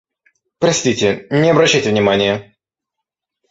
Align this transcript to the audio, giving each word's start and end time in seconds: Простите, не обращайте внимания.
Простите, 0.57 1.27
не 1.31 1.51
обращайте 1.51 1.91
внимания. 1.91 2.55